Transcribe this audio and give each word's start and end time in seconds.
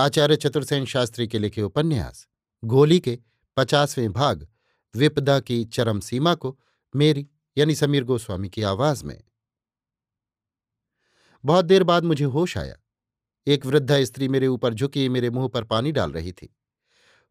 आचार्य 0.00 0.36
चतुर्सेन 0.36 0.84
शास्त्री 0.84 1.28
के 1.28 1.38
लिखे 1.38 1.62
उपन्यास, 1.62 2.28
गोली 2.64 3.00
के 3.00 3.18
पचासवें 3.56 4.12
भाग, 4.12 4.48
विपदा 4.96 5.40
की 5.40 5.64
चरम 5.64 6.00
सीमा 6.00 6.34
को 6.34 6.60
मेरी, 6.96 7.28
यानी 7.58 7.74
समीर 7.74 8.04
गोस्वामी 8.04 8.48
की 8.48 8.62
आवाज़ 8.62 9.04
में। 9.04 9.22
बहुत 11.44 11.64
देर 11.64 11.82
बाद 11.82 12.04
मुझे 12.04 12.24
होश 12.24 12.58
आया। 12.58 12.76
एक 13.46 13.66
वृद्धा 13.66 14.04
स्त्री 14.04 14.28
मेरे 14.28 14.46
ऊपर 14.46 14.74
झुकी, 14.74 15.08
मेरे 15.08 15.30
मुँह 15.30 15.48
पर 15.48 15.64
पानी 15.64 15.92
डाल 15.92 16.12
रही 16.12 16.32
थी। 16.32 16.56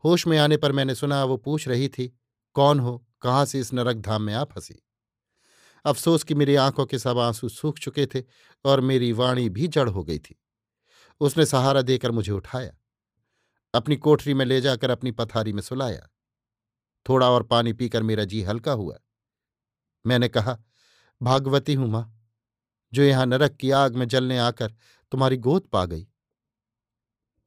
होश 0.04 0.28
में 0.28 0.38
आने 0.38 0.58
पर 0.58 0.72
मैंने 0.72 0.96
सुना, 0.96 1.24
वो 1.24 1.38
पूछ 1.38 1.68
रही 1.68 1.90
थी, 1.90 2.20
कौन 2.54 2.80
हो? 2.80 3.08
कहाँ 3.22 3.46
से 3.46 3.60
इस 3.60 3.74
नरक 3.74 3.96
धाम 3.96 4.22
में 4.22 4.34
आ 4.34 4.44
फंसी? 4.44 4.84
अफसोस 5.86 6.24
कि 6.24 6.34
मेरी 6.34 6.56
आँखों 6.56 6.86
के 6.86 7.00
सब 7.00 7.18
आँसू 7.18 7.50
सूख 7.50 7.80
चुके 7.80 8.06
थे 8.06 8.24
और 8.66 8.82
मेरी 8.82 9.12
वाणी 9.12 9.50
भी 9.50 9.68
जड़ 9.68 9.90
हो 9.90 10.04
गई 10.04 10.20
थी। 10.20 10.40
उसने 11.22 11.46
सहारा 11.46 11.82
देकर 11.82 12.12
मुझे 12.12 12.32
उठाया। 12.32 12.72
अपनी 13.74 13.96
कोठरी 13.96 14.34
में 14.34 14.46
ले 14.46 14.62
जाकर 14.62 14.90
अपनी 14.90 15.12
पथारी 15.12 15.54
में 15.54 15.62
सुलाया। 15.62 16.10
थोड़ा 17.10 17.30
और 17.30 17.44
पानी 17.44 17.74
पीकर 17.74 18.04
मेरा 18.04 18.24
जी 18.24 18.42
हल्का 18.44 18.72
हुआ। 18.72 19.00
मैंने 20.06 20.28
कहा, 20.28 20.58
भागवती 21.22 21.74
हूँ 21.74 21.90
माँ, 21.90 22.30
जो 22.94 23.04
यहाँ 23.04 23.26
नरक 23.26 23.56
की 23.56 23.72
आग 23.72 23.96
में 23.96 24.08
जलने 24.08 24.38
आकर 24.38 24.74
तुम्हारी 25.12 25.38
गोद 25.38 25.62
पा 25.62 25.86
गई। 25.86 26.08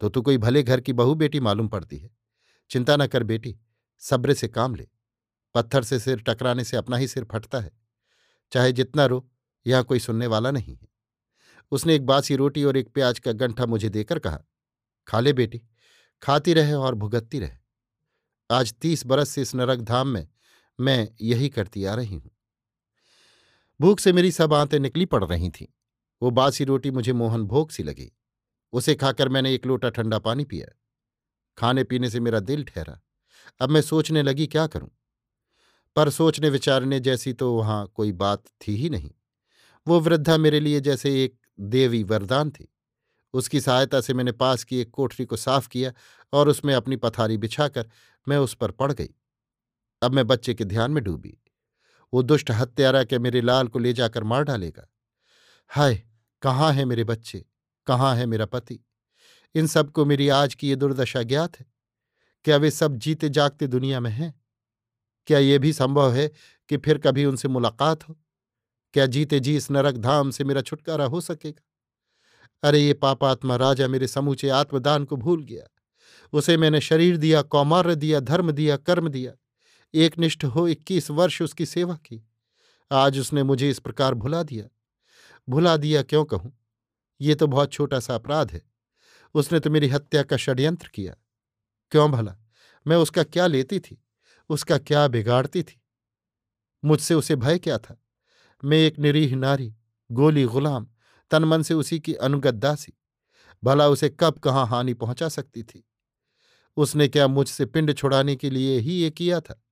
तो 0.01 0.09
तू 0.09 0.23
कोई 0.23 0.39
भले 0.39 0.63
घर 0.63 0.81
की 0.81 0.93
बहू 0.93 1.15
बेटी 1.15 1.41
मालूम 1.41 1.69
पड़ती 1.69 1.99
है। 1.99 2.11
चिंता 2.71 2.97
न 2.97 3.07
कर 3.07 3.23
बेटी, 3.23 3.59
सब्र 3.99 4.35
से 4.35 4.49
काम 4.49 4.75
ले। 4.75 4.89
पत्थर 5.55 5.83
से 5.83 6.01
सिर 6.01 6.23
टकराने 6.23 6.65
से 6.65 6.77
अपना 6.77 6.97
ही 6.97 7.09
सिर 7.09 7.25
फटता 7.25 7.61
है। 7.61 7.73
चाहे 8.53 8.73
जितना 8.73 9.07
रो, 9.07 9.31
यहाँ 9.67 9.85
कोई 9.85 9.99
सुनने 9.99 10.27
वाला 10.27 10.51
नहीं 10.51 10.77
है। 10.77 10.92
उसने 11.73 11.95
एक 11.95 12.07
बासी 12.07 12.37
रोटी 12.37 12.65
और 12.65 12.77
एक 12.77 12.89
प्याज 12.89 13.19
का 13.19 13.33
गंठा 13.33 13.67
मुझे 13.67 13.89
देकर 13.89 14.19
कहा 14.19 14.41
खा 15.07 15.21
ले 15.21 15.33
बेटी, 15.33 15.63
खाती 16.23 16.55
रहे 16.55 16.73
और 16.73 16.95
भुगतती 16.95 17.39
रहे। 17.39 17.57
आज 18.51 18.75
तीस 18.75 19.07
बरस 19.07 19.29
से 19.29 19.43
इस 19.43 19.55
नरक 19.55 19.81
धाम 19.81 20.09
में 20.09 20.29
मैं 20.81 21.09
यही 21.21 21.49
करती 21.49 21.85
आ 21.85 21.95
रही 21.95 22.17
हूँ। 22.17 22.31
भूख 23.81 24.01
से 24.01 24.13
मेरी 24.13 24.33
सब 24.33 24.55
आंतें 24.55 24.79
निकली 24.79 25.05
पड़ 25.05 25.25
रही 25.25 25.51
थीं। 25.51 25.67
वो 26.23 26.31
बासी 26.31 26.65
रोटी 26.65 26.91
मुझे 26.91 27.13
मोहन 27.13 27.45
भोग 27.45 27.71
सी 27.71 27.83
लगी। 27.83 28.13
उसे 28.73 28.95
खाकर 28.95 29.29
मैंने 29.29 29.55
एक 29.55 29.67
लोटा 29.67 29.91
ठंडा 29.91 30.19
पानी 30.19 30.45
पिया। 30.45 30.79
खाने 31.59 31.85
पीने 31.85 32.11
से 32.11 32.21
मेरा 32.21 32.41
दिल 32.41 32.65
ठहरा। 32.65 33.01
अब 33.61 33.71
मैं 33.71 33.81
सोचने 33.81 34.23
लगी, 34.23 34.47
क्या 34.47 34.67
करूँ? 34.67 34.91
पर 35.97 36.11
सोचने 36.11 36.49
विचारने 36.49 37.01
जैसी 37.01 37.33
तो 37.33 37.55
वहाँ 37.55 37.93
कोई 37.95 38.13
बात 38.13 38.43
थी 38.47 38.77
ही 38.77 38.91
नहीं। 38.91 39.11
वो 39.87 40.01
वृद्धा 40.01 40.37
मेरे 40.37 40.61
लिए 40.61 40.81
जैसे 40.81 41.25
एक 41.25 41.42
देवी 41.61 42.03
वरदान 42.03 42.51
थी। 42.51 42.75
उसकी 43.33 43.61
सहायता 43.61 44.01
से 44.01 44.15
मैंने 44.15 44.33
पास 44.33 44.65
की 44.65 44.79
एक 44.79 44.91
कोठरी 44.91 45.27
को 45.27 45.37
साफ़ 45.37 45.69
किया 45.69 45.93
और 46.33 46.49
उसमें 46.49 46.75
अपनी 46.75 46.97
पथारी 46.97 47.37
बिछाकर 47.37 47.91
मैं 48.29 48.39
उस 48.39 48.55
पर 48.55 48.71
पड़ 48.71 48.93
गई। 48.93 49.11
अब 50.03 50.13
मैं 50.13 50.27
बच्चे 50.27 50.55
के 50.55 50.65
ध्यान 50.65 50.91
में 50.91 51.05
डूबी। 51.05 51.39
वो 52.15 52.23
दुष्ट 52.23 52.51
हत्यारा 52.51 53.05
के 53.05 53.19
मेरे 53.19 53.41
लाल 53.41 53.69
को 53.69 53.79
ले 53.79 53.93
जाकर 53.93 54.25
मार 54.25 54.43
डालेगा? 54.43 54.89
हाय, 55.69 56.03
कहाँ 56.43 56.73
है 56.73 56.85
मेरे 56.85 57.05
बच्चे? 57.05 57.45
कहाँ 57.87 58.17
है 58.17 58.27
मेरा 58.27 58.47
पति? 58.47 58.81
इन 59.55 59.67
सबको 59.67 60.05
मेरी 60.05 60.29
आज 60.29 60.55
की 60.55 60.69
ये 60.69 60.77
दुर्दशा 60.77 61.23
ज्ञात 61.23 61.61
है। 61.61 61.67
क्या 62.45 62.57
वे 62.57 62.71
सब 62.71 62.97
जीते 62.97 63.29
जागते 63.29 63.67
दुनिया 63.67 64.01
में 64.01 64.11
हैं? 64.11 64.41
क्या 65.27 65.39
ये 65.39 65.59
भी 65.59 65.73
संभव 65.73 66.13
है 66.13 66.31
कि 66.69 66.77
फिर 66.77 66.99
कभी 66.99 67.25
उनसे 67.25 67.49
मुलाकात 67.49 68.09
हो? 68.09 68.22
क्या 68.93 69.07
जीते 69.07 69.41
जी 69.41 69.57
इस 69.57 69.71
नरक 69.71 69.95
धाम 69.95 70.31
से 70.31 70.45
मेरा 70.45 70.61
छुटकारा 70.61 71.05
हो 71.05 71.21
सकेगा? 71.21 71.63
अरे, 72.69 72.79
ये 72.79 72.95
पापात्मा 72.95 73.57
राजा 73.57 73.89
मेरे 73.89 74.09
समूचे 74.09 74.49
आत्मदान 74.49 75.05
को 75.05 75.17
भूल 75.17 75.43
गया। 75.43 75.65
उसे 76.33 76.57
मैंने 76.57 76.81
शरीर 76.81 77.17
दिया, 77.17 77.43
कौमार्य 77.43 77.95
दिया, 77.95 78.21
धर्म 78.21 78.51
दिया, 78.51 78.77
कर्म 78.77 79.09
दिया। 79.09 79.33
एक 79.95 80.19
निष्ठ 80.19 80.45
हो 80.45 80.69
इक्कीस 80.69 81.11
वर्ष 81.11 81.43
उसकी 81.43 81.67
सेवा 81.67 81.95
की। 81.95 82.29
आज 82.93 83.19
उसने 83.19 83.43
मुझे 83.43 83.71
इस 83.71 83.79
प्रकार 83.79 84.15
भुला 84.15 84.43
दिया। 84.43 84.65
भुला 85.49 85.77
दिया 85.77 86.03
क्यों 86.03 86.25
कहूँ? 86.25 86.59
ये 87.21 87.35
तो 87.35 87.47
बहुत 87.47 87.73
छोटा 87.73 88.01
सा 88.01 88.15
अपराध 88.15 88.51
है। 88.51 88.63
उसने 89.35 89.61
तो 89.61 89.71
मेरी 89.71 89.89
हत्या 89.89 90.23
का 90.23 90.37
षड्यंत्र 90.37 90.89
किया। 90.89 91.15
क्यों 91.91 92.11
भला? 92.11 92.37
मैं 92.87 92.97
उसका 92.97 93.23
क्या 93.23 93.47
लेती 93.47 93.81
थी? 93.81 94.05
उसका 94.49 94.79
क्या 94.79 95.09
बिगाड़ती 95.09 95.63
थी? 95.63 95.83
मुझसे 96.85 97.15
उसे 97.15 97.37
भय 97.37 97.59
क्या 97.59 97.79
था? 97.79 98.02
मैं 98.65 98.79
एक 98.79 98.99
निरीह 98.99 99.37
नारी, 99.37 99.75
गोली 100.13 100.45
गुलाम, 100.45 100.87
तन 101.31 101.45
मन 101.45 101.63
से 101.63 101.75
उसी 101.75 102.01
की 102.01 102.15
अनुगत 102.15 102.55
दासी 102.55 102.93
भला 103.65 103.89
उसे 103.89 104.17
कब 104.21 104.39
कहाँ 104.39 104.67
हानि 104.67 104.95
पहुँचा 104.95 105.29
सकती 105.29 105.63
थी? 105.63 105.89
उसने 106.77 107.09
क्या 107.09 107.29
मुझसे 107.29 107.67
पिंड 107.67 107.95
छुड़ाने 107.95 108.37
के 108.37 108.51
लिए 108.51 108.79
ही 108.79 108.93
ये 108.93 109.11
किया 109.11 109.41
था? 109.41 109.63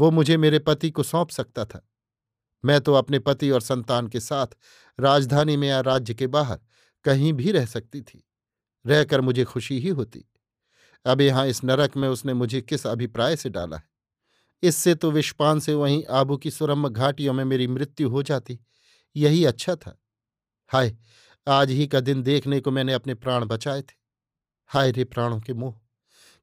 वो 0.00 0.10
मुझे 0.10 0.36
मेरे 0.36 0.58
पति 0.58 0.90
को 0.90 1.02
सौंप 1.02 1.30
सकता 1.30 1.64
था। 1.64 1.88
मैं 2.64 2.80
तो 2.80 2.94
अपने 2.94 3.18
पति 3.18 3.50
और 3.50 3.60
संतान 3.60 4.08
के 4.08 4.20
साथ 4.20 4.46
राजधानी 5.00 5.56
में 5.56 5.68
या 5.68 5.80
राज्य 5.80 6.14
के 6.14 6.26
बाहर 6.26 6.58
कहीं 7.04 7.32
भी 7.32 7.52
रह 7.52 7.66
सकती 7.66 8.00
थी। 8.00 8.24
रहकर 8.86 9.20
मुझे 9.20 9.44
खुशी 9.44 9.80
ही 9.80 9.88
होती। 9.88 10.24
अब 11.06 11.20
यहाँ 11.20 11.46
इस 11.46 11.64
नरक 11.64 11.96
में 11.96 12.08
उसने 12.08 12.34
मुझे 12.34 12.60
किस 12.60 12.86
अभिप्राय 12.86 13.36
से 13.36 13.50
डाला 13.50 13.76
है? 13.76 13.87
इससे 14.62 14.94
तो 14.94 15.10
विषपान 15.10 15.60
से 15.60 15.74
वहीं 15.74 16.04
आबू 16.10 16.36
की 16.36 16.50
सुरम्भ 16.50 16.88
घाटियों 16.88 17.32
में 17.32 17.44
मेरी 17.44 17.66
मृत्यु 17.66 18.08
हो 18.08 18.22
जाती। 18.22 18.60
यही 19.16 19.44
अच्छा 19.44 19.76
था। 19.76 20.00
हाय, 20.68 20.96
आज 21.48 21.70
ही 21.70 21.86
का 21.86 22.00
दिन 22.00 22.22
देखने 22.22 22.60
को 22.60 22.70
मैंने 22.70 22.92
अपने 22.92 23.14
प्राण 23.14 23.44
बचाए 23.44 23.82
थे। 23.82 23.94
हाय 24.66 24.90
रे 24.90 25.04
प्राणों 25.04 25.40
के 25.40 25.52
मोह। 25.52 25.74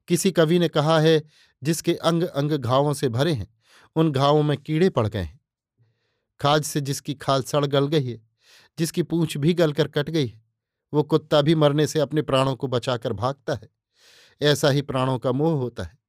किसी 0.08 0.30
कवि 0.30 0.58
ने 0.58 0.68
कहा 0.68 1.00
है, 1.00 1.22
जिसके 1.62 1.94
अंग 1.94 2.22
अंग 2.22 2.52
घावों 2.52 2.92
से 2.92 3.08
भरे 3.08 3.32
हैं, 3.32 3.54
उन 3.96 4.12
घावों 4.12 4.42
में 4.42 4.58
कीड़े 4.58 4.90
पड़ 4.90 5.08
गए 5.08 5.22
हैं। 5.22 5.40
खाज 6.40 6.62
से 6.62 6.80
जिसकी 6.80 7.14
खाल 7.14 7.42
सड़ 7.42 7.66
गल 7.66 7.86
गई 7.86 8.04
है, 8.04 8.28
जिसकी 8.78 9.02
पूंछ 9.02 9.36
भी 9.36 9.54
गलकर 9.54 9.88
कट 9.88 10.10
गई 10.10 10.26
है, 10.26 10.42
वो 10.94 11.02
कुत्ता 11.02 11.42
भी 11.42 11.54
मरने 11.54 11.86
से 11.86 12.00
अपने 12.00 12.22
प्राणों 12.22 12.56
को 12.56 12.66
बचाकर 12.66 13.12
भागता 13.12 13.54
है। 13.54 13.68
ऐसा 14.42 14.70
ही 14.70 14.82
प्राणों 14.82 15.18
का 15.18 15.32
मोह 15.32 15.58
होता 15.58 15.82
है। 15.82 16.05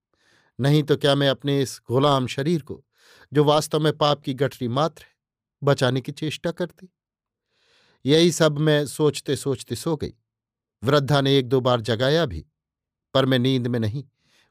नहीं 0.60 0.84
तो 0.84 0.98
क्या 0.98 1.16
मैं 1.16 1.30
अपने 1.30 1.62
इस 1.62 1.82
गुलाम 1.92 2.28
शरीर 2.28 2.62
को, 2.62 2.86
जो 3.34 3.44
वास्तव 3.44 3.80
में 3.80 3.98
पाप 3.98 4.22
की 4.22 4.34
गठरी 4.34 4.68
मात्र 4.68 5.04
है, 5.04 5.10
बचाने 5.64 6.02
की 6.02 6.12
चेष्टा 6.12 6.52
करती? 6.52 6.90
यही 8.06 8.32
सब 8.32 8.58
मैं 8.58 8.86
सोचते 8.86 9.36
सोचते 9.36 9.76
सो 9.76 9.96
गई। 9.96 10.14
वृद्धा 10.84 11.22
ने 11.22 11.38
एक 11.38 11.50
दो 11.50 11.62
बार 11.62 11.82
जगाया 11.82 12.26
भी, 12.26 12.46
पर 13.14 13.26
मैं 13.26 13.40
नींद 13.40 13.68
में 13.68 13.80
नहीं, 13.80 14.04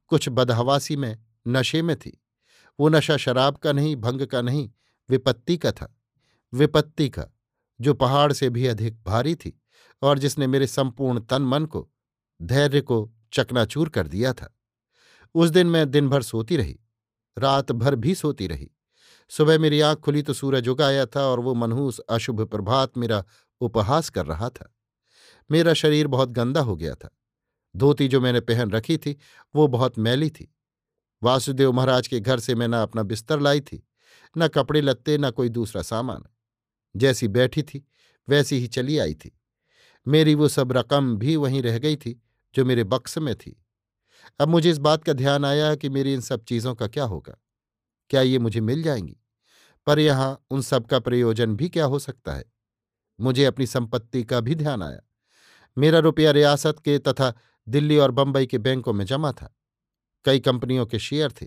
कुछ 0.08 0.29
बदहवासी 0.29 0.97
में 0.97 1.19
नशे 1.49 1.82
में 1.82 1.97
थी। 1.97 2.25
वो 2.81 2.88
नशा 2.88 3.17
शराब 3.17 3.56
का 3.56 3.73
नहीं, 3.73 3.97
भंग 3.97 4.26
का 4.26 4.43
नहीं, 4.43 4.70
विपत्ति 5.11 5.56
का 5.56 5.73
था। 5.73 6.00
विपत्ति 6.55 7.09
का, 7.09 7.26
जो 7.81 7.94
पहाड़ 7.94 8.32
से 8.32 8.50
भी 8.50 8.67
अधिक 8.67 9.02
भारी 9.02 9.35
थी, 9.35 9.62
और 10.02 10.19
जिसने 10.19 10.47
मेरे 10.47 10.67
संपूर्ण 10.67 11.20
तन 11.20 11.43
मन 11.43 11.67
को, 11.67 11.91
धैर्य 12.43 12.81
को 12.81 13.12
चकनाचूर 13.32 13.88
कर 13.88 14.09
दिया 14.09 14.32
था। 14.32 14.56
उस 15.37 15.50
दिन 15.50 15.67
मैं 15.67 15.91
दिन 15.91 16.09
भर 16.09 16.23
सोती 16.23 16.56
रही, 16.56 16.81
रात 17.38 17.73
भर 17.73 17.94
भी 17.94 18.15
सोती 18.15 18.47
रही। 18.47 18.71
सुबह 19.29 19.59
मेरी 19.59 19.81
आँख 19.81 19.99
खुली 19.99 20.23
तो 20.23 20.33
सूरज 20.33 20.69
उगाया 20.69 21.06
था 21.06 21.21
और 21.21 21.41
वो 21.41 21.55
मनहूस, 21.55 21.99
अशुभ 21.99 22.41
प्रभात 22.41 22.99
मेरा 22.99 23.25
उपहास 23.61 24.11
कर 24.11 24.27
रहा 24.27 24.49
था। 24.49 24.75
मेरा 25.50 25.75
शरीर 25.75 26.06
बहुत 26.06 26.29
गंदा 26.29 26.61
हो 26.61 26.77
गया 26.77 26.94
था। 26.94 27.19
धोती 27.77 28.09
जो 28.09 28.21
मैंने 28.21 28.41
पहन 28.41 28.71
रखी 28.71 28.99
थी, 28.99 29.17
वो 29.55 29.67
बहुत 29.67 29.99
मैली 29.99 30.31
थी। 30.31 30.55
वासुदेव 31.23 31.73
महाराज 31.73 32.09
के 32.09 32.21
घर 32.21 32.41
से 32.41 32.55
मैं 32.55 32.69
न 32.69 32.73
अपना 32.73 33.03
बिस्तर 33.03 33.41
लाई 33.41 33.61
थी, 33.61 33.88
न 34.38 34.49
कपड़े 34.49 34.81
लत्ते, 34.81 35.19
न 35.19 35.31
कोई 35.31 35.49
दूसरा 35.49 35.83
सामान। 35.83 36.25
जैसी 36.97 37.29
बैठी 37.29 37.62
थी, 37.62 37.88
वैसी 38.29 38.56
ही 38.56 38.67
चली 38.67 38.99
आई 38.99 39.15
थी। 39.15 39.41
मेरी 40.09 40.35
वो 40.35 40.49
सब 40.49 40.73
रकम 40.73 41.17
भी 41.17 41.37
वहीं 41.37 41.62
रह 41.62 41.79
गई 41.79 41.97
थी, 41.97 42.23
जो 42.55 42.65
मेरे 42.65 42.85
बक्स 42.85 43.19
में 43.19 43.35
थी। 43.35 43.65
अब 44.40 44.49
मुझे 44.49 44.70
इस 44.70 44.78
बात 44.78 45.05
का 45.05 45.12
ध्यान 45.12 45.44
आया 45.44 45.75
कि 45.75 45.88
मेरी 45.88 46.14
इन 46.14 46.20
सब 46.20 46.44
चीज़ों 46.44 46.75
का 46.75 46.88
क्या 46.88 47.05
होगा? 47.05 47.37
क्या 48.11 48.20
ये 48.20 48.38
मुझे 48.38 48.61
मिल 48.61 48.82
जाएँगी? 48.82 49.17
पर 49.87 49.99
यहाँ 49.99 50.46
उन 50.50 50.62
सब 50.62 50.87
का 50.87 50.99
प्रयोजन 50.99 51.56
भी 51.56 51.69
क्या 51.69 51.84
हो 51.84 51.99
सकता 51.99 52.34
है? 52.34 52.44
मुझे 53.20 53.44
अपनी 53.44 53.67
संपत्ति 53.67 54.25
का 54.25 54.40
भी 54.40 54.55
ध्यान 54.55 54.82
आया। 54.82 55.00
मेरा 55.78 55.99
रुपया 55.99 56.31
रियासत 56.31 56.76
के 56.84 56.99
तथा 56.99 57.34
दिल्ली 57.69 57.99
और 57.99 58.11
बंबई 58.11 58.46
के 58.46 58.58
बैंकों 58.58 58.93
में 58.93 59.05
जमा 59.05 59.32
था। 59.32 59.56
कई 60.25 60.40
कंपनियों 60.40 60.87
के 60.87 60.99
शेयर 60.99 61.32
थे। 61.32 61.46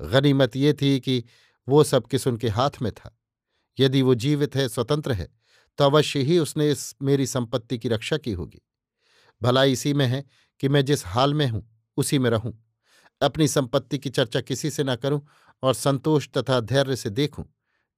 गनीमत 0.00 0.56
ये 0.56 0.72
थी 0.72 1.00
कि 1.00 1.24
वो 1.68 1.84
सब 1.84 2.06
किस 2.06 2.26
उनके 2.26 2.48
हाथ 2.48 2.70
में 2.82 2.92
था। 2.92 3.18
यदि 3.80 4.02
वो 4.02 4.14
जीवित 4.14 4.56
है, 4.56 4.68
स्वतंत्र 4.68 5.12
है 5.12 5.28
तो 5.78 5.84
अवश्य 5.84 6.20
ही 6.20 6.38
उसने 6.38 6.70
इस 6.70 6.94
मेरी 7.02 7.26
संपत्ति 7.26 7.78
की 7.78 7.88
रक्षा 7.88 8.16
की 8.16 8.32
होगी। 8.32 8.60
भला 9.42 9.64
इसी 9.64 9.94
में 9.94 10.06
है 10.06 10.24
कि 10.60 10.68
मैं 10.68 10.84
जिस 10.84 11.06
हाल 11.06 11.34
में 11.34 11.46
हूँ 11.48 11.79
उसी 12.00 12.18
में 12.18 12.30
रहूँ। 12.30 12.52
अपनी 13.20 13.48
संपत्ति 13.48 13.98
की 13.98 14.10
चर्चा 14.10 14.40
किसी 14.40 14.70
से 14.70 14.84
न 14.84 14.96
करूँ 14.96 15.20
और 15.62 15.74
संतोष 15.74 16.28
तथा 16.28 16.60
धैर्य 16.60 16.96
से 16.96 17.10
देखूँ 17.10 17.44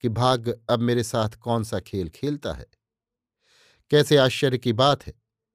कि 0.05 0.09
भाग्य 0.09 0.59
अब 0.71 0.81
मेरे 0.81 1.03
साथ 1.03 1.29
कौन 1.29 1.65
सा 1.65 1.81
खेल 1.81 2.09
खेलता 2.09 2.53
है। 2.53 2.67
कैसे 3.91 4.17
आश्चर्य 4.17 4.59
की 4.59 4.73
बात 4.73 5.07
है 5.07 5.13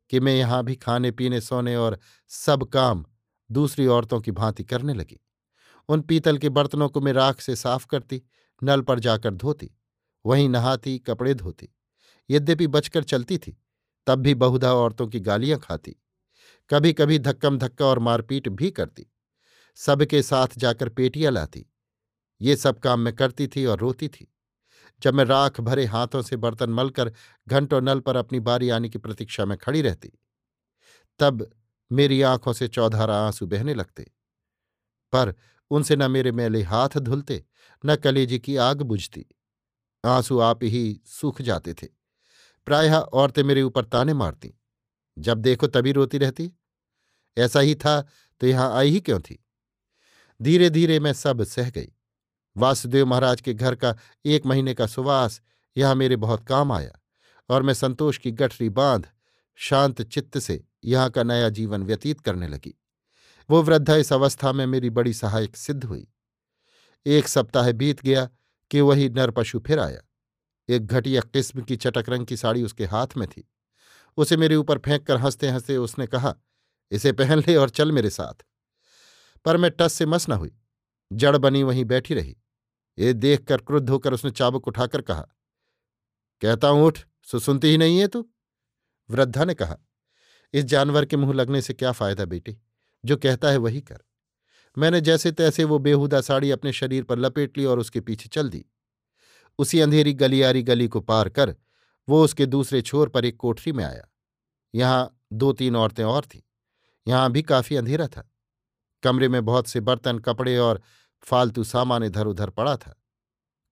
कि 0.09 0.19
मैं 0.19 0.35
यहाँ 0.35 0.63
भी 0.63 0.75
खाने, 0.75 1.11
पीने, 1.11 1.41
सोने 1.41 1.75
और 1.75 1.99
सब 2.27 2.63
काम 2.63 3.05
दूसरी 3.51 3.87
औरतों 3.87 4.21
की 4.21 4.31
भांति 4.31 4.63
करने 4.63 4.93
लगी। 4.93 5.19
उन 5.89 6.01
पीतल 6.01 6.37
के 6.37 6.49
बर्तनों 6.49 6.89
को 6.89 7.01
मैं 7.01 7.13
राख 7.13 7.41
से 7.41 7.55
साफ़ 7.55 7.85
करती, 7.87 8.21
नल 8.63 8.81
पर 8.81 8.99
जाकर 8.99 9.33
धोती, 9.33 9.69
वहीं 10.25 10.49
नहाती, 10.49 10.97
कपड़े 10.99 11.33
धोती। 11.33 11.69
यद्यपि 12.29 12.67
बचकर 12.67 13.03
चलती 13.03 13.37
थी, 13.37 13.57
तब 14.07 14.19
भी 14.19 14.33
बहुधा 14.35 14.73
औरतों 14.73 15.07
की 15.07 15.19
गालियाँ 15.19 15.59
खाती। 15.59 15.95
कभी 16.69 16.93
कभी 16.93 17.19
धक्कम 17.19 17.57
धक्का 17.57 17.85
और 17.85 17.99
मारपीट 17.99 18.49
भी 18.49 18.71
करती। 18.71 19.05
सबके 19.75 20.21
साथ 20.21 20.47
जाकर 20.57 20.89
पेटियाँ 20.89 21.31
लाती। 21.31 21.65
ये 22.41 22.55
सब 22.55 22.79
काम 22.79 22.99
मैं 22.99 23.13
करती 23.15 23.47
थी 23.47 23.65
और 23.65 23.79
रोती 23.79 24.07
थी। 24.07 24.33
जब 25.01 25.13
मैं 25.13 25.25
राख 25.25 25.61
भरे 25.61 25.85
हाथों 25.85 26.21
से 26.21 26.35
बर्तन 26.35 26.69
मलकर 26.69 27.13
घंटों 27.47 27.81
नल 27.81 27.99
पर 27.99 28.15
अपनी 28.15 28.39
बारी 28.39 28.69
आने 28.69 28.89
की 28.89 28.97
प्रतीक्षा 28.97 29.45
में 29.45 29.57
खड़ी 29.57 29.81
रहती, 29.81 30.11
तब 31.19 31.51
मेरी 31.91 32.21
आँखों 32.21 32.53
से 32.53 32.67
चौधारा 32.67 33.17
आँसू 33.17 33.47
बहने 33.47 33.73
लगते। 33.73 34.11
पर 35.11 35.33
उनसे 35.71 35.95
न 35.95 36.11
मेरे 36.11 36.31
मेले 36.31 36.61
हाथ 36.61 36.97
धुलते, 36.97 37.45
न 37.85 37.95
कलेजी 37.95 38.39
की 38.39 38.55
आग 38.55 38.81
बुझती। 38.81 39.25
आँसू 40.05 40.39
आप 40.39 40.63
ही 40.63 41.01
सूख 41.05 41.41
जाते 41.41 41.73
थे। 41.73 41.87
प्रायः 42.65 42.97
औरतें 42.97 43.43
मेरे 43.43 43.61
ऊपर 43.61 43.85
ताने 43.85 44.13
मारती। 44.13 44.53
जब 45.17 45.37
देखो 45.37 45.67
तभी 45.67 45.91
रोती 45.91 46.17
रहती। 46.17 46.51
ऐसा 47.37 47.59
ही 47.59 47.75
था 47.75 48.01
तो 48.41 48.47
यहाँ 48.47 48.73
आई 48.77 48.89
ही 48.89 48.99
क्यों 48.99 49.19
थी? 49.19 49.45
धीरे 50.41 50.69
धीरे 50.69 50.99
मैं 50.99 51.13
सब 51.13 51.43
सह 51.43 51.69
गई। 51.69 51.87
वासुदेव 52.57 53.05
महाराज 53.05 53.41
के 53.41 53.53
घर 53.53 53.75
का 53.75 53.95
एक 54.25 54.45
महीने 54.45 54.73
का 54.73 54.87
सुवास 54.87 55.41
यहाँ 55.77 55.95
मेरे 55.95 56.15
बहुत 56.15 56.47
काम 56.47 56.71
आया 56.71 56.99
और 57.49 57.63
मैं 57.63 57.73
संतोष 57.73 58.17
की 58.17 58.31
गठरी 58.31 58.69
बाँध 58.69 59.07
शांत 59.55 60.01
चित्त 60.01 60.37
से 60.37 60.63
यहाँ 60.85 61.09
का 61.09 61.23
नया 61.23 61.49
जीवन 61.49 61.83
व्यतीत 61.83 62.21
करने 62.21 62.47
लगी। 62.47 62.73
वो 63.49 63.61
वृद्धा 63.63 63.95
इस 63.95 64.13
अवस्था 64.13 64.51
में 64.51 64.65
मेरी 64.65 64.89
बड़ी 64.89 65.13
सहायक 65.13 65.55
सिद्ध 65.57 65.83
हुई। 65.83 66.07
एक 67.05 67.27
सप्ताह 67.27 67.71
बीत 67.71 68.01
गया 68.01 68.29
कि 68.71 68.81
वही 68.81 69.09
नर 69.09 69.31
पशु 69.31 69.59
फिर 69.59 69.79
आया। 69.79 70.01
एक 70.69 70.87
घटिया 70.87 71.21
किस्म 71.21 71.61
की 71.61 71.75
चटक 71.75 72.05
रंग 72.09 72.25
की 72.25 72.37
साड़ी 72.37 72.63
उसके 72.63 72.85
हाथ 72.85 73.07
में 73.17 73.27
थी। 73.27 73.49
उसे 74.17 74.37
मेरे 74.37 74.55
ऊपर 74.55 74.77
फेंक 74.77 75.07
कर 75.07 75.17
हँसते 75.17 75.47
हँसते 75.47 75.77
उसने 75.77 76.07
कहा 76.07 76.35
इसे 76.91 77.11
पहन 77.11 77.39
ले 77.39 77.55
और 77.55 77.69
चल 77.69 77.91
मेरे 77.91 78.09
साथ। 78.09 78.43
पर 79.45 79.57
मैं 79.57 79.71
टस 79.71 79.93
से 79.93 80.05
मस 80.05 80.29
न 80.29 80.31
हुई। 80.31 80.57
जड़ 81.11 81.37
बनी 81.37 81.63
वहीं 81.63 81.85
बैठी 81.85 82.13
रही। 82.13 82.37
ये 82.97 83.13
देखकर 83.13 83.57
क्रुद्ध 83.57 83.89
होकर 83.89 84.13
उसने 84.13 84.31
चाबुक 84.31 84.67
उठाकर 84.67 85.01
कहा, 85.01 85.21
कहता 86.41 86.67
हूँ, 86.67 86.85
उठ 86.85 86.99
सो 87.23 87.39
सुनती 87.39 87.67
ही 87.67 87.77
नहीं 87.77 87.99
है 87.99 88.07
तू? 88.07 88.29
वृद्धा 89.09 89.45
ने 89.45 89.53
कहा, 89.53 89.77
इस 90.53 90.63
जानवर 90.63 91.05
के 91.05 91.17
मुँह 91.17 91.33
लगने 91.33 91.61
से 91.61 91.73
क्या 91.73 91.91
फ़ायदा 91.91 92.25
बेटी? 92.25 92.57
जो 93.05 93.17
कहता 93.17 93.49
है 93.49 93.57
वही 93.57 93.81
कर। 93.81 94.03
मैंने 94.77 95.01
जैसे 95.01 95.31
तैसे 95.31 95.63
वो 95.63 95.79
बेहुदा 95.79 96.21
साड़ी 96.21 96.51
अपने 96.51 96.73
शरीर 96.73 97.03
पर 97.03 97.19
लपेट 97.19 97.57
ली 97.57 97.65
और 97.65 97.79
उसके 97.79 98.01
पीछे 98.01 98.29
चल 98.29 98.49
दी। 98.49 98.65
उसी 99.59 99.79
अंधेरी 99.79 100.13
गलियारी 100.13 100.63
गली 100.63 100.87
को 100.87 101.01
पार 101.01 101.29
कर 101.29 101.55
वो 102.09 102.23
उसके 102.23 102.45
दूसरे 102.45 102.81
छोर 102.81 103.09
पर 103.09 103.25
एक 103.25 103.37
कोठरी 103.37 103.71
में 103.71 103.83
आया। 103.83 104.07
यहाँ 104.75 105.19
दो 105.33 105.51
तीन 105.53 105.75
औरतें 105.75 106.03
और 106.03 106.25
थीं। 106.25 106.41
यहाँ 107.07 107.31
भी 107.31 107.41
काफ़ी 107.41 107.75
अंधेरा 107.75 108.07
था। 108.07 108.29
कमरे 109.03 109.27
में 109.29 109.43
बहुत 109.45 109.67
से 109.67 109.79
बर्तन, 109.79 110.19
कपड़े 110.19 110.57
और 110.57 110.81
फालतू 111.23 111.63
सामान 111.63 112.03
इधर 112.03 112.27
उधर 112.27 112.49
पड़ा 112.49 112.75
था। 112.77 112.95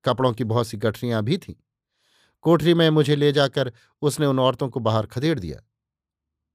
कपड़ों 0.05 0.33
की 0.33 0.43
बहुत 0.43 0.67
सी 0.67 0.77
गठरियाँ 0.77 1.23
भी 1.23 1.37
थीं। 1.37 1.53
कोठरी 2.45 2.73
में 2.73 2.89
मुझे 2.89 3.15
ले 3.15 3.31
जाकर 3.31 3.71
उसने 4.01 4.25
उन 4.25 4.39
औरतों 4.39 4.69
को 4.69 4.79
बाहर 4.79 5.05
खदेड़ 5.05 5.39
दिया। 5.39 5.61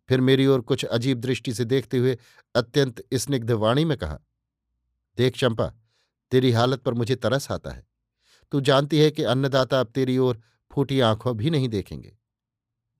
फिर 0.08 0.20
मेरी 0.20 0.46
ओर 0.46 0.60
कुछ 0.60 0.84
अजीब 0.84 1.20
दृष्टि 1.20 1.54
से 1.54 1.64
देखते 1.64 1.98
हुए 1.98 2.16
अत्यंत 2.54 3.02
स्निग्ध 3.14 3.50
वाणी 3.50 3.84
में 3.84 3.96
कहा, 3.98 4.18
देख 5.18 5.36
चंपा, 5.36 5.66
तेरी 6.32 6.52
हालत 6.52 6.82
पर 6.82 6.94
मुझे 6.94 7.16
तरस 7.16 7.50
आता 7.52 7.70
है। 7.70 7.86
तू 8.52 8.60
जानती 8.60 8.98
है 8.98 9.10
कि 9.10 9.22
अन्नदाता 9.22 9.80
अब 9.80 9.86
तेरी 9.86 10.18
ओर 10.18 10.40
फूटी 10.70 11.00
आँखों 11.00 11.36
भी 11.36 11.50
नहीं 11.50 11.68
देखेंगे। 11.68 12.16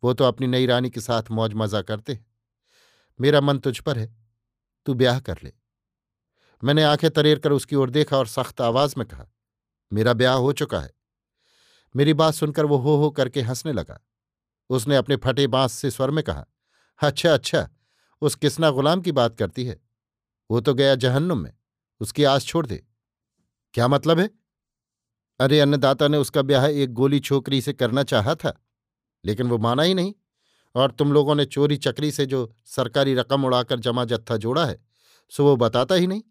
वो 0.02 0.12
तो 0.14 0.24
अपनी 0.24 0.46
नई 0.46 0.66
रानी 0.66 0.90
के 0.90 1.00
साथ 1.00 1.30
मौज 1.30 1.54
मज़ा 1.54 1.82
करते 1.82 2.12
हैं। 2.12 2.26
मेरा 3.20 3.40
मन 3.40 3.58
तुझ 3.58 3.78
पर 3.78 3.99
है, 3.99 4.17
तू 4.87 4.94
ब्याह 4.94 5.20
कर 5.20 5.38
ले। 5.44 5.52
मैंने 6.62 6.82
आँखें 6.82 7.11
तरेर 7.11 7.38
कर 7.38 7.52
उसकी 7.52 7.76
ओर 7.76 7.90
देखा 7.90 8.17
और 8.17 8.26
सख्त 8.26 8.61
आवाज़ 8.61 8.94
में 8.99 9.06
कहा, 9.08 9.26
मेरा 9.93 10.12
ब्याह 10.12 10.34
हो 10.34 10.52
चुका 10.52 10.81
है। 10.81 10.93
मेरी 11.94 12.14
बात 12.14 12.34
सुनकर 12.34 12.64
वो 12.64 12.76
हो 12.76 12.96
हो 12.96 13.11
करके 13.11 13.40
हंसने 13.40 13.72
लगा। 13.72 14.00
उसने 14.70 14.96
अपने 14.96 15.17
फटे 15.17 15.46
बाँस 15.46 15.72
से 15.72 15.90
स्वर 15.90 16.11
में 16.11 16.22
कहा 16.25 16.46
अच्छा 17.00 17.32
अच्छा 17.34 17.69
उस 18.22 18.34
किसना 18.34 18.70
गुलाम 18.70 19.00
की 19.00 19.12
बात 19.12 19.37
करती 19.37 19.64
है? 19.64 19.81
वो 20.50 20.61
तो 20.61 20.75
गया 20.75 20.94
जहन्नुम 20.94 21.38
में, 21.38 21.52
उसकी 22.00 22.25
आस 22.25 22.44
छोड़ 22.44 22.66
दे। 22.66 22.85
क्या 23.75 23.88
मतलब 23.88 24.18
है? 24.18 24.30
अरे 25.40 25.61
अन्नदाता 25.61 26.09
ने 26.09 26.16
उसका 26.16 26.42
ब्याह 26.42 26.66
एक 26.66 26.92
गोली 26.92 27.21
छोकरी 27.21 27.61
से 27.61 27.73
करना 27.73 28.02
चाहा 28.02 28.35
था, 28.35 28.52
लेकिन 29.25 29.49
वो 29.49 29.59
माना 29.59 29.83
ही 29.83 29.94
नहीं। 29.94 30.14
और 30.74 30.90
तुम 30.90 31.12
लोगों 31.12 31.34
ने 31.34 31.44
चोरी 31.44 31.76
चकरी 31.76 32.10
से 32.12 32.26
जो 32.26 32.54
सरकारी 32.66 33.14
रकम 33.14 33.44
उड़ाकर 33.44 33.78
जमा 33.78 34.04
जत्था 34.04 34.36
जोड़ा 34.36 34.66
है, 34.66 34.86
सो 35.28 35.44
वो 35.44 35.56
बताता 35.56 35.94
ही 35.94 36.06
नहीं। 36.06 36.22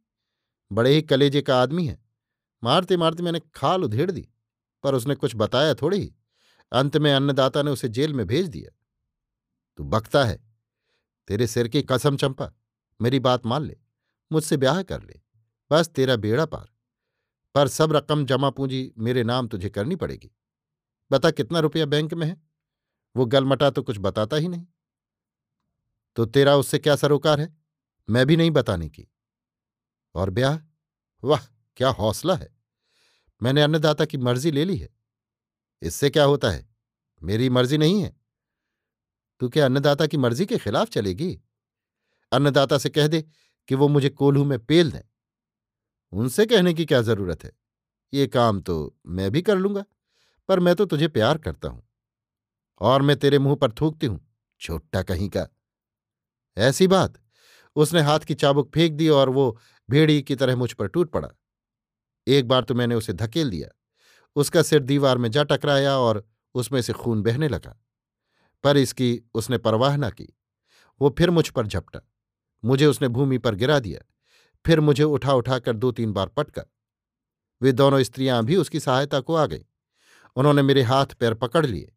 बड़े 0.71 0.91
ही 0.91 1.01
कलेजे 1.01 1.41
का 1.41 1.61
आदमी 1.61 1.85
है। 1.87 2.05
मारते 2.63 2.97
मारते 2.97 3.23
मैंने 3.23 3.41
खाल 3.55 3.83
उधेड़ 3.83 4.11
दी, 4.11 4.29
पर 4.83 4.95
उसने 4.95 5.15
कुछ 5.15 5.33
बताया 5.35 5.73
थोड़ी 5.73 5.99
ही। 5.99 6.15
अंत 6.71 6.97
में 6.97 7.13
अन्नदाता 7.13 7.61
ने 7.61 7.71
उसे 7.71 7.89
जेल 7.89 8.13
में 8.13 8.27
भेज 8.27 8.47
दिया। 8.47 8.75
तू 9.77 9.83
बकता 9.83 10.23
है। 10.23 10.39
तेरे 11.27 11.47
सिर 11.47 11.67
की 11.67 11.81
कसम 11.81 12.17
चंपा, 12.17 12.51
मेरी 13.01 13.19
बात 13.19 13.45
मान 13.45 13.63
ले, 13.63 13.77
मुझसे 14.31 14.57
ब्याह 14.57 14.83
कर 14.83 15.03
ले, 15.03 15.19
बस 15.71 15.87
तेरा 15.87 16.15
बेड़ा 16.15 16.45
पार। 16.45 16.67
पर 17.55 17.67
सब 17.67 17.93
रकम 17.93 18.25
जमा 18.25 18.49
पूंजी 18.49 18.93
मेरे 18.97 19.23
नाम 19.23 19.47
तुझे 19.47 19.69
करनी 19.69 19.95
पड़ेगी। 19.95 20.31
बता 21.11 21.31
कितना 21.31 21.59
रुपया 21.59 21.85
बैंक 21.85 22.13
में 22.13 22.27
है? 22.27 22.48
वो 23.19 23.25
गलमटा 23.25 23.69
तो 23.69 23.83
कुछ 23.83 23.97
बताता 23.99 24.37
ही 24.37 24.47
नहीं। 24.47 24.67
तो 26.15 26.25
तेरा 26.25 26.55
उससे 26.55 26.79
क्या 26.79 26.95
सरोकार 26.95 27.41
है? 27.41 27.57
मैं 28.09 28.25
भी 28.25 28.37
नहीं 28.37 28.51
बताने 28.51 28.89
की। 28.89 29.07
और 30.15 30.29
ब्याह? 30.29 30.59
वाह, 31.23 31.39
क्या 31.75 31.89
हौसला 31.89 32.35
है। 32.35 32.55
मैंने 33.43 33.61
अन्नदाता 33.61 34.05
की 34.05 34.17
मर्ज़ी 34.17 34.51
ले 34.51 34.65
ली 34.65 34.77
है। 34.77 34.89
इससे 35.81 36.09
क्या 36.09 36.23
होता 36.23 36.49
है? 36.49 36.69
मेरी 37.23 37.49
मर्ज़ी 37.49 37.77
नहीं 37.77 38.03
है। 38.03 38.21
तू 39.39 39.49
क्या 39.49 39.65
अन्नदाता 39.65 40.07
की 40.07 40.17
मर्ज़ी 40.17 40.45
के 40.45 40.57
खिलाफ 40.57 40.89
चलेगी? 40.89 41.41
अन्नदाता 42.31 42.77
से 42.77 42.89
कह 42.89 43.07
दे 43.07 43.21
कि 43.67 43.75
वो 43.75 43.87
मुझे 43.87 44.09
कोल्हू 44.09 44.45
में 44.45 44.65
पेल 44.65 44.91
दें। 44.91 45.01
उनसे 46.11 46.45
कहने 46.45 46.73
की 46.73 46.85
क्या 46.85 47.01
ज़रूरत 47.01 47.43
है? 47.43 47.51
ये 48.13 48.27
काम 48.27 48.61
तो 48.61 48.97
मैं 49.05 49.31
भी 49.31 49.41
कर 49.41 49.57
लूँगा, 49.57 49.83
पर 50.47 50.59
मैं 50.59 50.75
तो 50.75 50.85
तुझे 50.85 51.07
प्यार 51.07 51.37
करता 51.37 51.69
हूँ। 51.69 51.88
और 52.81 53.01
मैं 53.01 53.17
तेरे 53.17 53.39
मुँह 53.39 53.55
पर 53.55 53.71
थूकती 53.71 54.07
हूँ, 54.07 54.35
छोटा 54.59 55.03
कहीं 55.03 55.29
का। 55.29 55.47
ऐसी 56.57 56.87
बात। 56.87 57.13
उसने 57.75 58.01
हाथ 58.01 58.19
की 58.19 58.33
चाबुक 58.33 58.71
फेंक 58.73 58.93
दी 58.93 59.09
और 59.09 59.29
वो 59.29 59.59
भेड़ी 59.89 60.21
की 60.21 60.35
तरह 60.35 60.55
मुझ 60.55 60.73
पर 60.73 60.87
टूट 60.87 61.11
पड़ा। 61.11 61.29
एक 62.27 62.47
बार 62.47 62.63
तो 62.63 62.73
मैंने 62.75 62.95
उसे 62.95 63.13
धकेल 63.13 63.49
दिया। 63.49 63.69
उसका 64.35 64.61
सिर 64.61 64.83
दीवार 64.83 65.17
में 65.17 65.31
जा 65.31 65.43
टकराया 65.43 65.97
और 65.97 66.27
उसमें 66.53 66.81
से 66.81 66.93
खून 66.93 67.21
बहने 67.23 67.47
लगा। 67.47 67.81
पर 68.63 68.77
इसकी 68.77 69.21
उसने 69.33 69.57
परवाह 69.57 69.97
न 69.97 70.09
की। 70.09 70.37
वो 71.01 71.15
फिर 71.17 71.29
मुझ 71.29 71.49
पर 71.49 71.67
झपटा। 71.67 72.01
मुझे 72.65 72.85
उसने 72.85 73.07
भूमि 73.07 73.37
पर 73.37 73.55
गिरा 73.55 73.79
दिया। 73.79 73.99
फिर 74.65 74.79
मुझे 74.79 75.03
उठा 75.03 75.33
उठाकर 75.33 75.73
दो 75.73 75.91
तीन 75.91 76.13
बार 76.13 76.27
पटका। 76.27 76.63
वे 77.61 77.71
दोनों 77.71 78.03
स्त्रियाँ 78.03 78.45
भी 78.45 78.55
उसकी 78.55 78.79
सहायता 78.79 79.19
को 79.19 79.35
आ 79.35 79.45
गईं। 79.45 79.63
उन्होंने 80.35 80.61
मेरे 80.61 80.81
हाथ 80.81 81.05
पैर 81.05 81.33
पकड़ 81.33 81.65
लिए। 81.65 81.95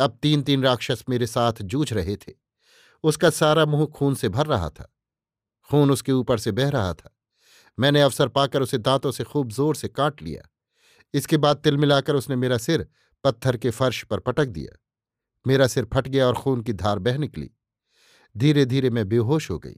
अब 0.00 0.18
तीन 0.22 0.42
तीन 0.42 0.62
राक्षस 0.62 1.04
मेरे 1.08 1.26
साथ 1.26 1.52
जूझ 1.62 1.92
रहे 1.92 2.16
थे। 2.16 2.32
उसका 3.04 3.30
सारा 3.30 3.66
मुँह 3.66 3.86
खून 3.86 4.14
से 4.14 4.28
भर 4.28 4.46
रहा 4.46 4.70
था। 4.70 4.94
खून 5.70 5.90
उसके 5.90 6.12
ऊपर 6.12 6.38
से 6.38 6.52
बह 6.52 6.68
रहा 6.68 6.94
था। 6.94 7.16
मैंने 7.78 8.02
अवसर 8.02 8.28
पाकर 8.28 8.62
उसे 8.62 8.78
दांतों 8.78 9.10
से 9.10 9.24
खूब 9.24 9.52
ज़ोर 9.52 9.76
से 9.76 9.88
काट 9.88 10.22
लिया। 10.22 10.42
इसके 11.14 11.36
बाद 11.36 11.56
तिल 11.56 11.76
मिलाकर 11.76 12.14
उसने 12.14 12.36
मेरा 12.36 12.58
सिर 12.58 12.86
पत्थर 13.24 13.56
के 13.56 13.70
फर्श 13.70 14.02
पर 14.04 14.20
पटक 14.20 14.46
दिया। 14.46 14.78
मेरा 15.46 15.66
सिर 15.66 15.84
फट 15.84 16.08
गया 16.08 16.26
और 16.26 16.34
खून 16.34 16.60
की 16.60 16.72
धार 16.72 16.98
बह 16.98 17.18
निकली। 17.18 17.50
धीरे 18.36 18.64
धीरे 18.64 18.90
मैं 18.90 19.08
बेहोश 19.08 19.50
हो 19.50 19.58
गई। 19.58 19.76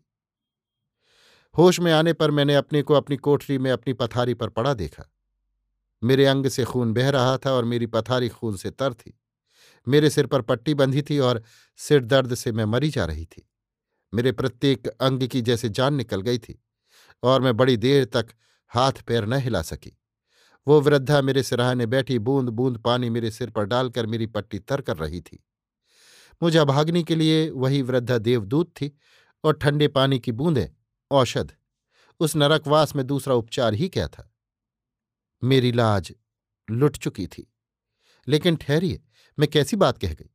होश 1.56 1.80
में 1.80 1.92
आने 1.92 2.12
पर 2.12 2.30
मैंने 2.30 2.54
अपने 2.54 2.82
को 2.82 2.94
अपनी 2.94 3.16
कोठरी 3.16 3.58
में 3.58 3.70
अपनी 3.70 3.92
पथारी 3.92 4.34
पर 4.34 4.48
पड़ा 4.48 4.74
देखा। 4.74 5.12
मेरे 6.02 6.26
अंग 6.26 6.46
से 6.46 6.64
खून 6.64 6.92
बह 6.92 7.10
रहा 7.10 7.38
था 7.38 7.52
और 7.52 7.64
मेरी 7.64 7.86
पथारी 7.86 8.28
खून 8.28 8.56
से 8.56 8.70
तर 8.70 8.94
थी। 8.94 9.18
मेरे 9.86 10.10
सिर 10.10 10.26
पर 10.26 10.42
पट्टी 10.42 10.74
बंधी 10.74 11.02
थी 11.02 11.18
और 11.18 11.42
सिर 11.78 12.04
दर्द 12.04 12.34
से 12.34 12.52
मैं 12.52 12.64
मरी 12.64 12.90
जा 12.90 13.04
रही 13.04 13.24
थी। 13.24 13.48
मेरे 14.12 14.32
प्रत्येक 14.32 14.86
अंग 14.88 15.22
की 15.22 15.40
जैसे 15.42 15.68
जान 15.68 15.94
निकल 15.94 16.20
गई 16.20 16.38
थी 16.38 16.60
और 17.22 17.40
मैं 17.42 17.56
बड़ी 17.56 17.76
देर 17.76 18.04
तक 18.04 18.28
हाथ 18.70 19.02
पैर 19.06 19.26
न 19.26 19.32
हिला 19.32 19.62
सकी। 19.62 19.96
वो 20.66 20.80
वृद्धा 20.80 21.20
मेरे 21.22 21.42
सिराहने 21.42 21.86
बैठी 21.86 22.18
बूंद 22.18 22.48
बूंद 22.48 22.78
पानी 22.78 23.10
मेरे 23.10 23.30
सिर 23.30 23.50
पर 23.50 23.64
डालकर 23.64 24.06
मेरी 24.06 24.26
पट्टी 24.26 24.58
तर 24.58 24.80
कर 24.80 24.96
रही 24.96 25.20
थी। 25.20 25.44
मुझे 26.42 26.58
अभागने 26.58 27.02
के 27.02 27.14
लिए 27.14 27.48
वही 27.50 27.82
वृद्धा 27.82 28.18
देवदूत 28.18 28.70
थी 28.72 28.90
और 29.44 29.54
ठंडे 29.54 29.88
पानी 29.88 30.18
की 30.18 30.32
बूंदें 30.32 30.66
औषध, 31.10 31.52
उस 32.20 32.36
नरकवास 32.36 32.94
में 32.96 33.06
दूसरा 33.06 33.34
उपचार 33.34 33.74
ही 33.74 33.88
क्या 33.88 34.06
था? 34.08 34.28
मेरी 35.42 35.72
लाज 35.72 36.12
लुट 36.68 36.96
चुकी 36.96 37.26
थी, 37.26 37.46
लेकिन 38.26 38.56
ठहरिए 38.56 39.00
मैं 39.38 39.48
कैसी 39.48 39.76
बात 39.76 39.98
कह 39.98 40.14
गई? 40.14 40.30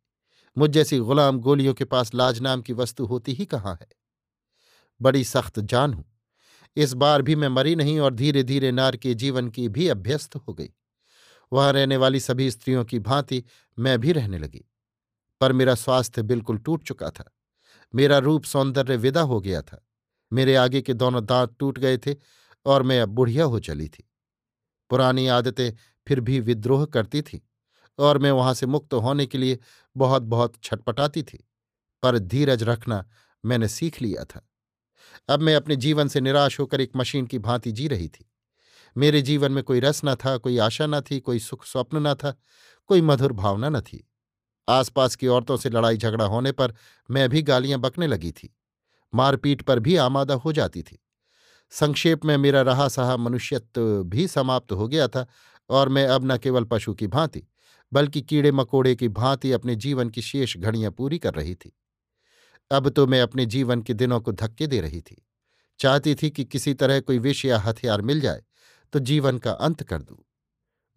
मुझ 0.57 0.69
जैसी 0.69 0.99
गुलाम 0.99 1.39
गोलियों 1.39 1.73
के 1.73 1.85
पास 1.85 2.13
लाज 2.13 2.39
नाम 2.39 2.61
की 2.61 2.73
वस्तु 2.73 3.05
होती 3.05 3.33
ही 3.33 3.45
कहाँ 3.45 3.77
है? 3.81 3.87
बड़ी 5.01 5.23
सख्त 5.23 5.59
जान 5.59 5.93
हूँ। 5.93 6.05
इस 6.75 6.93
बार 6.93 7.21
भी 7.21 7.35
मैं 7.35 7.47
मरी 7.47 7.75
नहीं 7.75 7.99
और 7.99 8.13
धीरे 8.13 8.43
धीरे 8.43 8.71
नार 8.71 8.97
के 8.97 9.13
जीवन 9.13 9.49
की 9.49 9.69
भी 9.69 9.87
अभ्यस्त 9.87 10.35
हो 10.35 10.53
गई। 10.53 10.69
वहाँ 11.53 11.73
रहने 11.73 11.97
वाली 11.97 12.19
सभी 12.19 12.51
स्त्रियों 12.51 12.85
की 12.85 12.99
भांति 12.99 13.43
मैं 13.79 13.99
भी 13.99 14.11
रहने 14.11 14.37
लगी। 14.37 14.65
पर 15.41 15.53
मेरा 15.53 15.75
स्वास्थ्य 15.75 16.23
बिल्कुल 16.23 16.57
टूट 16.57 16.83
चुका 16.83 17.09
था। 17.09 17.37
मेरा 17.95 18.17
रूप 18.17 18.43
सौंदर्य 18.43 18.97
विदा 18.97 19.21
हो 19.21 19.41
गया 19.41 19.61
था। 19.61 19.87
मेरे 20.33 20.55
आगे 20.55 20.81
के 20.81 20.93
दोनों 20.93 21.25
दांत 21.25 21.55
टूट 21.59 21.79
गए 21.79 21.97
थे 21.97 22.15
और 22.65 22.83
मैं 22.83 23.01
अब 23.01 23.09
बुढ़िया 23.09 23.45
हो 23.45 23.59
चली 23.59 23.87
थी। 23.87 24.09
पुरानी 24.89 25.27
आदतें 25.27 25.71
फिर 26.07 26.19
भी 26.19 26.39
विद्रोह 26.39 26.85
करती 26.85 27.21
थीं। 27.21 27.39
और 27.97 28.17
मैं 28.17 28.31
वहाँ 28.31 28.53
से 28.53 28.65
मुक्त 28.65 28.93
होने 28.93 29.25
के 29.25 29.37
लिए 29.37 29.59
बहुत 29.97 30.21
बहुत 30.21 30.53
छटपटाती 30.63 31.23
थी। 31.23 31.47
पर 32.03 32.19
धीरज 32.19 32.63
रखना 32.63 33.05
मैंने 33.45 33.67
सीख 33.67 34.01
लिया 34.01 34.23
था। 34.23 34.49
अब 35.29 35.39
मैं 35.39 35.55
अपने 35.55 35.75
जीवन 35.75 36.07
से 36.07 36.21
निराश 36.21 36.59
होकर 36.59 36.81
एक 36.81 36.91
मशीन 36.95 37.25
की 37.25 37.39
भांति 37.39 37.71
जी 37.71 37.87
रही 37.87 38.07
थी। 38.07 38.31
मेरे 38.97 39.21
जीवन 39.21 39.51
में 39.51 39.63
कोई 39.63 39.79
रस 39.79 40.01
न 40.05 40.15
था, 40.15 40.37
कोई 40.37 40.57
आशा 40.57 40.87
न 40.87 41.01
थी, 41.01 41.19
कोई 41.19 41.39
सुख 41.39 41.65
स्वप्न 41.65 42.07
न 42.07 42.13
था, 42.13 42.35
कोई 42.87 43.01
मधुर 43.01 43.33
भावना 43.33 43.69
न 43.69 43.81
थी। 43.81 44.09
आसपास 44.69 45.15
की 45.15 45.27
औरतों 45.27 45.57
से 45.57 45.69
लड़ाई 45.69 45.97
झगड़ा 45.97 46.25
होने 46.25 46.51
पर 46.51 46.73
मैं 47.11 47.29
भी 47.29 47.41
गालियाँ 47.41 47.79
बकने 47.79 48.07
लगी 48.07 48.31
थी। 48.31 48.57
मारपीट 49.15 49.61
पर 49.61 49.79
भी 49.79 49.95
आमादा 49.95 50.33
हो 50.33 50.53
जाती 50.53 50.83
थी। 50.83 51.03
संक्षेप 51.71 52.25
में 52.25 52.37
मेरा 52.37 52.61
रहा 52.61 52.87
सहा 52.87 53.17
मनुष्यत्व 53.17 54.03
भी 54.03 54.27
समाप्त 54.27 54.71
हो 54.71 54.87
गया 54.87 55.07
था 55.07 55.27
और 55.69 55.89
मैं 55.89 56.07
अब 56.07 56.31
न 56.31 56.37
केवल 56.37 56.63
पशु 56.63 56.93
की 56.93 57.07
भांति 57.07 57.43
बल्कि 57.93 58.21
कीड़े 58.21 58.51
मकोड़े 58.51 58.95
की 58.95 59.07
भांति 59.09 59.51
अपने 59.51 59.75
जीवन 59.75 60.09
की 60.09 60.21
शेष 60.21 60.57
घड़ियाँ 60.57 60.91
पूरी 60.91 61.19
कर 61.19 61.33
रही 61.33 61.55
थी। 61.55 61.77
अब 62.71 62.89
तो 62.89 63.07
मैं 63.07 63.21
अपने 63.21 63.45
जीवन 63.45 63.81
के 63.81 63.93
दिनों 63.93 64.19
को 64.21 64.31
धक्के 64.31 64.67
दे 64.67 64.81
रही 64.81 65.01
थी। 65.01 65.25
चाहती 65.79 66.15
थी 66.15 66.29
कि 66.29 66.45
किसी 66.45 66.73
तरह 66.73 66.99
कोई 66.99 67.19
विष 67.19 67.45
या 67.45 67.59
हथियार 67.59 68.01
मिल 68.01 68.21
जाए 68.21 68.43
तो 68.93 68.99
जीवन 68.99 69.37
का 69.37 69.51
अंत 69.51 69.83
कर 69.83 70.01
दूँ। 70.01 70.17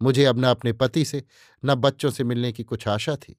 मुझे 0.01 0.25
अब 0.25 0.39
न 0.39 0.43
अपने 0.43 0.73
पति 0.73 1.05
से, 1.05 1.23
न 1.65 1.75
बच्चों 1.75 2.09
से 2.11 2.23
मिलने 2.23 2.51
की 2.51 2.63
कुछ 2.63 2.87
आशा 2.87 3.15
थी। 3.15 3.35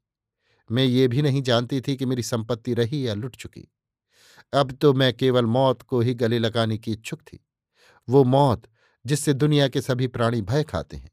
मैं 0.71 0.85
ये 0.85 1.09
भी 1.09 1.23
नहीं 1.23 1.42
जानती 1.42 1.80
थी 1.80 1.97
कि 1.97 2.06
मेरी 2.06 2.23
संपत्ति 2.23 2.75
रही 2.75 3.06
या 3.09 3.14
लुट 3.14 3.37
चुकी। 3.37 3.68
अब 4.54 4.73
तो 4.73 4.92
मैं 4.92 5.12
केवल 5.14 5.47
मौत 5.47 5.82
को 5.82 6.00
ही 6.00 6.14
गले 6.14 6.38
लगाने 6.38 6.78
की 6.78 6.92
इच्छुक 6.92 7.21
थी। 7.23 7.44
वो 8.09 8.25
मौत 8.25 8.62
जिससे 9.06 9.32
दुनिया 9.32 9.68
के 9.68 9.80
सभी 9.80 10.06
प्राणी 10.06 10.42
भय 10.42 10.62
खाते 10.62 10.97
हैं। 10.97 11.11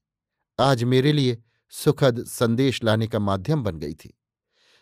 आज 0.59 0.83
मेरे 0.83 1.13
लिए 1.13 1.37
सुखद 1.69 2.23
संदेश 2.25 2.83
लाने 2.83 3.07
का 3.07 3.19
माध्यम 3.19 3.63
बन 3.63 3.77
गई 3.77 3.93
थी। 3.93 4.13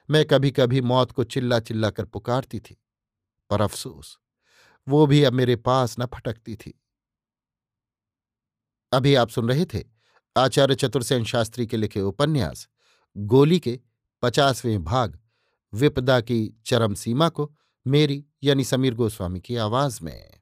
मैं 0.10 0.26
कभी 0.26 0.52
कभी 0.52 0.82
मौत 0.82 1.12
को 1.12 1.24
चिल्ला 1.24 1.60
चिल्ला 1.60 1.90
कर 1.90 2.06
पुकारती 2.06 2.60
थी, 2.60 2.78
पर 3.50 3.62
अफसोस, 3.62 4.18
वो 4.88 5.06
भी 5.08 5.24
अब 5.24 5.34
मेरे 5.34 5.56
पास 5.56 5.96
न 6.00 6.06
फटकती 6.06 6.56
थी। 6.56 6.80
अभी 8.92 9.16
आप 9.16 9.30
सुन 9.30 9.50
रहे 9.50 9.66
थे 9.66 9.84
आचार्य 10.38 10.76
चतुर्सेन 10.76 11.24
शास्त्री 11.24 11.68
के 11.68 11.78
लिखे 11.78 12.02
उपन्यास, 12.02 12.68
गोली 13.16 13.60
के 13.60 13.80
पचासवें 14.22 14.84
भाग, 14.84 15.20
विपदा 15.74 16.20
की 16.22 16.62
चरम 16.66 16.94
सीमा 16.94 17.30
को 17.30 17.54
मेरी 17.86 18.26
यानी 18.44 18.64
समीर 18.64 18.94
गोस्वामी 18.94 19.40
की 19.40 19.56
आवाज़ 19.56 20.00
में। 20.04 20.42